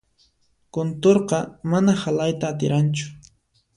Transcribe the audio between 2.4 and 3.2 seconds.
atiranchu.